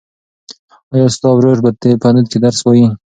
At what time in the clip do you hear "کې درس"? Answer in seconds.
2.31-2.59